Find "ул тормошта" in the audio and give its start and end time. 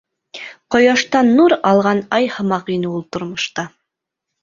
2.97-3.71